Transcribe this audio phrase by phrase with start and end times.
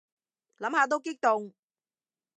[0.57, 1.53] 諗下都激動